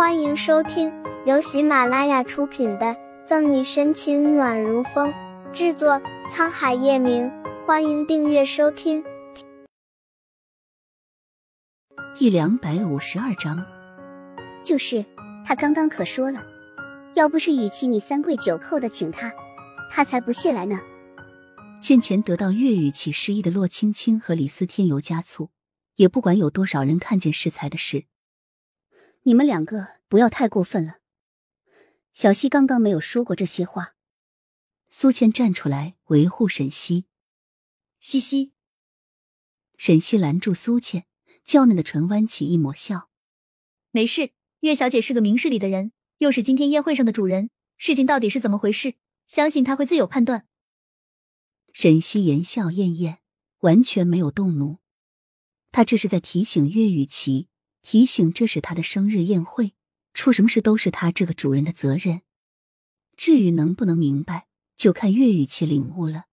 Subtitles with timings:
[0.00, 0.90] 欢迎收听
[1.26, 2.86] 由喜马拉雅出品的
[3.26, 5.12] 《赠你深情暖如风》，
[5.52, 7.30] 制作沧海夜明。
[7.66, 9.04] 欢迎订阅收听。
[12.14, 13.62] 第两百五十二章，
[14.64, 15.04] 就是
[15.44, 16.42] 他刚刚可说了，
[17.12, 19.30] 要不是雨琦你三跪九叩的请他，
[19.90, 20.80] 他才不屑来呢。
[21.78, 25.50] 见前得到岳雨琪示意的洛青青和李斯添油加醋，
[25.96, 28.04] 也不管有多少人看见适才的事。
[29.22, 31.00] 你们两个不要太过分了。
[32.12, 33.94] 小溪刚刚没有说过这些话。
[34.88, 37.04] 苏倩站出来维护沈西。
[38.00, 38.52] 西西。
[39.76, 41.06] 沈西拦住苏倩，
[41.44, 43.10] 娇嫩的唇弯起一抹笑。
[43.90, 48.94] 没事，岳小姐是个明事理的人，又是今天宴会上的主人，事情到底是怎么回事，
[49.26, 50.46] 相信她会自有判断。
[51.72, 53.18] 沈西言笑晏晏，
[53.60, 54.78] 完全没有动怒。
[55.70, 57.49] 他这是在提醒岳雨琪。
[57.90, 59.74] 提醒：这是他的生日宴会，
[60.14, 62.22] 出什么事都是他这个主人的责任。
[63.16, 66.26] 至于能不能明白，就看岳雨琪领悟了。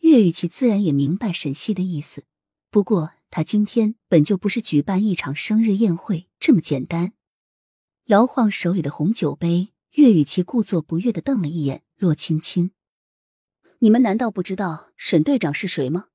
[0.00, 2.24] 岳雨琪自然也明白沈西的意思，
[2.68, 7.12] 不过他今天本就不是举办一场生日宴会这么简单。
[8.06, 12.72] 摇晃手里的红酒杯，岳雨琪故作不悦的瞪了一眼洛青青
[13.78, 16.06] ：“你们难道不知道沈队长是谁吗？”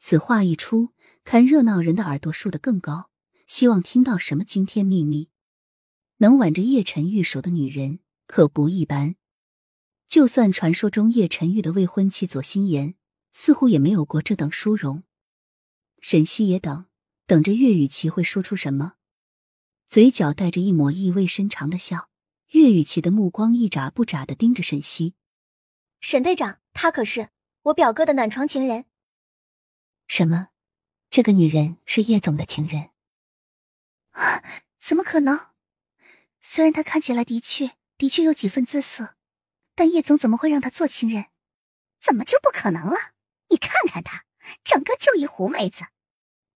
[0.00, 3.09] 此话一出，看热闹人的耳朵竖得更高。
[3.50, 5.28] 希望听到什么惊天秘密？
[6.18, 7.98] 能挽着叶晨玉手的女人
[8.28, 9.16] 可不一般。
[10.06, 12.94] 就算传说中叶晨玉的未婚妻左心言，
[13.32, 15.02] 似乎也没有过这等殊荣。
[16.00, 16.86] 沈西也等，
[17.26, 18.92] 等着岳雨琪会说出什么，
[19.88, 22.08] 嘴角带着一抹意味深长的笑。
[22.50, 25.14] 岳雨琪的目光一眨不眨的盯着沈西。
[25.98, 27.30] 沈队长，她可是
[27.62, 28.84] 我表哥的暖床情人。
[30.06, 30.50] 什么？
[31.10, 32.89] 这个女人是叶总的情人？
[34.78, 35.48] 怎么可能？
[36.40, 39.16] 虽然他看起来的确的确有几分姿色，
[39.74, 41.26] 但叶总怎么会让他做情人？
[42.00, 43.12] 怎么就不可能了？
[43.50, 44.24] 你看看他，
[44.64, 45.84] 整个就一狐妹子。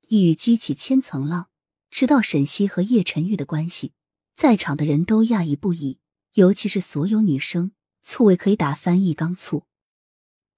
[0.08, 1.48] 一语激起千层浪。
[1.90, 3.92] 知道沈西和叶晨玉的关系，
[4.34, 6.00] 在场的人都讶异不已，
[6.32, 7.70] 尤其是所有女生，
[8.02, 9.66] 醋味可以打翻一缸醋。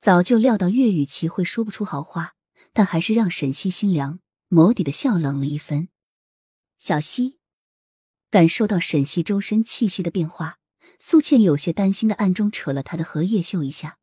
[0.00, 2.36] 早就料到岳雨琪会说不出好话，
[2.72, 5.88] 但还是让沈西心凉，眸底的笑冷了一分。
[6.78, 7.38] 小溪
[8.30, 10.58] 感受到沈西周身气息的变化，
[10.98, 13.98] 苏倩有些担心的暗中扯了他的荷叶袖一下。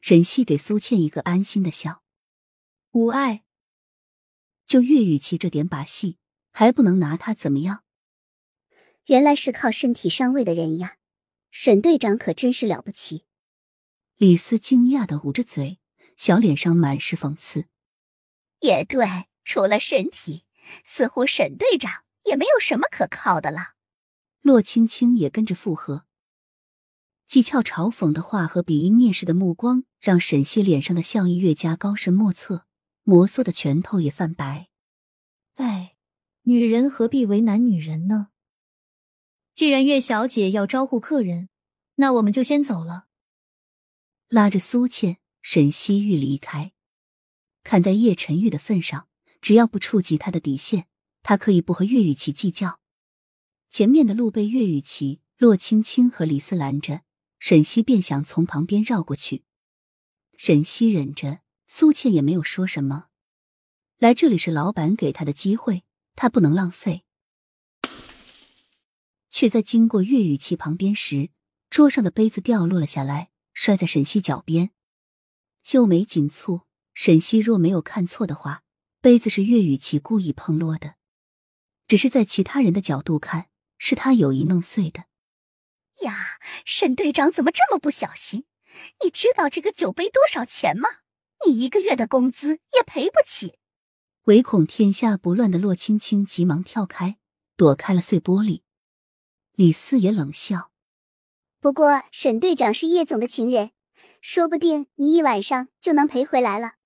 [0.00, 2.02] 沈西给苏倩一个安心的笑，
[2.92, 3.44] 无碍。
[4.66, 6.18] 就岳雨琪这点把戏，
[6.50, 7.84] 还不能拿他怎么样？
[9.06, 10.96] 原来是靠身体上位的人呀！
[11.50, 13.26] 沈队长可真是了不起。
[14.16, 15.78] 李斯惊讶的捂着嘴，
[16.16, 17.66] 小脸上满是讽刺。
[18.60, 19.06] 也对，
[19.44, 20.44] 除了身体。
[20.84, 23.74] 似乎沈队长也没有什么可靠的了。
[24.40, 26.04] 洛青青也跟着附和，
[27.28, 32.66] 讥诮嘲讽的话和鄙夷蔑视的目光，让沈西脸上的笑意越加高深莫测，
[33.02, 34.68] 摩挲的拳头也泛白。
[35.54, 35.96] 哎，
[36.42, 38.28] 女人何必为难女人呢？
[39.54, 41.48] 既然岳小姐要招呼客人，
[41.94, 43.06] 那我们就先走了。
[44.28, 46.72] 拉着苏倩，沈西欲离开，
[47.62, 49.08] 看在叶晨玉的份上。
[49.44, 50.86] 只要不触及他的底线，
[51.22, 52.80] 他可以不和岳雨琪计较。
[53.68, 57.02] 前面的路被岳雨琪、洛青青和李斯拦着，
[57.38, 59.44] 沈西便想从旁边绕过去。
[60.38, 63.08] 沈西忍着，苏倩也没有说什么。
[63.98, 65.84] 来这里是老板给他的机会，
[66.16, 67.04] 他不能浪费。
[69.28, 71.28] 却在经过岳雨琪旁边时，
[71.68, 74.70] 桌上的杯子掉落了下来，摔在沈西脚边。
[75.62, 76.62] 秀眉紧蹙，
[76.94, 78.63] 沈西若没有看错的话。
[79.04, 80.94] 杯子是岳雨琪故意碰落的，
[81.86, 85.04] 只是在其他人的角度看，是他有意弄碎的。
[86.06, 88.46] 呀，沈队长怎么这么不小心？
[89.04, 90.88] 你知道这个酒杯多少钱吗？
[91.46, 93.58] 你一个月的工资也赔不起。
[94.22, 97.18] 唯恐天下不乱的洛青青急忙跳开，
[97.58, 98.62] 躲开了碎玻璃。
[99.52, 100.70] 李四也冷笑
[101.60, 103.72] ：“不过沈队长是叶总的情人，
[104.22, 106.76] 说不定你一晚上就能赔回来了。”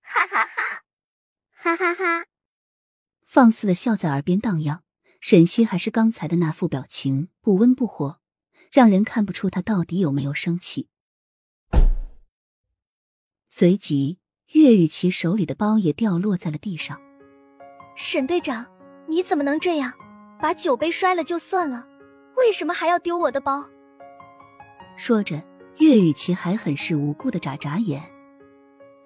[0.00, 0.53] 哈哈哈。
[1.64, 2.26] 哈哈哈！
[3.24, 4.82] 放肆的笑在耳边荡漾。
[5.18, 8.20] 沈西还是刚才的那副表情，不温不火，
[8.70, 10.88] 让人看不出他到底有没有生气。
[13.48, 14.18] 随即，
[14.52, 17.00] 岳雨琪手里的包也掉落在了地上。
[17.96, 18.66] 沈队长，
[19.08, 19.90] 你怎么能这样？
[20.42, 21.88] 把酒杯摔了就算了，
[22.36, 23.66] 为什么还要丢我的包？
[24.98, 25.42] 说着，
[25.78, 28.13] 岳雨琪还很是无辜的眨眨眼。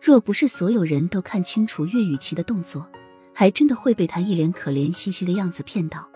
[0.01, 2.89] 若不是所有人都看清楚岳雨琪的动作
[3.35, 6.09] 还真的会被她一脸可怜兮兮的样子骗到。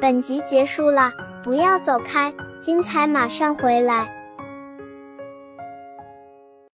[0.00, 4.23] 本集结束了不要走开精彩马上回来。